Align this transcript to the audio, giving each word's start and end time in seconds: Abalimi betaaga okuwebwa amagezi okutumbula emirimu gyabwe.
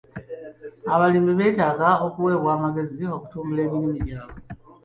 Abalimi 0.93 1.31
betaaga 1.39 1.89
okuwebwa 2.05 2.49
amagezi 2.57 3.03
okutumbula 3.15 3.61
emirimu 3.67 3.91
gyabwe. 4.07 4.41